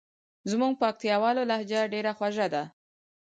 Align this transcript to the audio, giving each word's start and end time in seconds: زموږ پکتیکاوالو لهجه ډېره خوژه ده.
زموږ 0.51 0.73
پکتیکاوالو 0.81 1.43
لهجه 1.51 1.79
ډېره 1.93 2.11
خوژه 2.17 2.47
ده. 2.53 2.63